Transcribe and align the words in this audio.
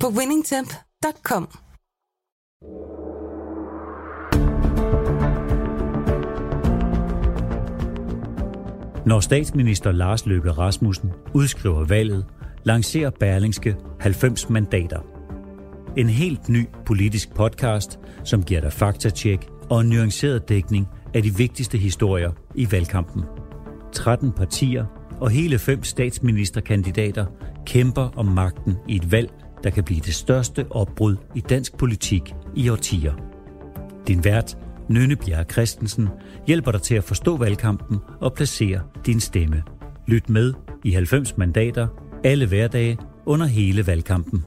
på 0.00 0.08
winningtemp.com. 0.08 1.48
Når 9.06 9.20
statsminister 9.20 9.92
Lars 9.92 10.26
Løkke 10.26 10.50
Rasmussen 10.50 11.12
udskriver 11.34 11.84
valget, 11.84 12.26
lancerer 12.64 13.10
Berlingske 13.10 13.76
90 14.00 14.50
mandater. 14.50 15.00
En 15.96 16.08
helt 16.08 16.48
ny 16.48 16.66
politisk 16.86 17.34
podcast, 17.34 17.98
som 18.24 18.42
giver 18.42 18.60
dig 18.60 18.72
faktatjek 18.72 19.48
og 19.70 19.80
en 19.80 19.88
nuanceret 19.88 20.48
dækning 20.48 20.88
af 21.14 21.22
de 21.22 21.36
vigtigste 21.36 21.78
historier 21.78 22.32
i 22.54 22.72
valgkampen. 22.72 23.24
13 23.92 24.32
partier 24.32 24.84
og 25.20 25.30
hele 25.30 25.58
fem 25.58 25.84
statsministerkandidater 25.84 27.26
kæmper 27.66 28.10
om 28.16 28.26
magten 28.26 28.76
i 28.88 28.96
et 28.96 29.12
valg, 29.12 29.30
der 29.64 29.70
kan 29.70 29.84
blive 29.84 30.00
det 30.00 30.14
største 30.14 30.66
opbrud 30.70 31.16
i 31.34 31.40
dansk 31.40 31.76
politik 31.76 32.34
i 32.56 32.68
årtier. 32.68 33.12
Din 34.08 34.24
vært, 34.24 34.58
Nynne 34.88 35.16
Bjerre 35.16 35.44
Christensen, 35.44 36.08
hjælper 36.46 36.72
dig 36.72 36.82
til 36.82 36.94
at 36.94 37.04
forstå 37.04 37.36
valgkampen 37.36 37.98
og 38.20 38.34
placere 38.34 38.80
din 39.06 39.20
stemme. 39.20 39.62
Lyt 40.06 40.28
med 40.28 40.54
i 40.84 40.90
90 40.90 41.36
mandater 41.36 41.88
alle 42.24 42.46
hverdage 42.46 42.98
under 43.26 43.46
hele 43.46 43.86
valgkampen. 43.86 44.44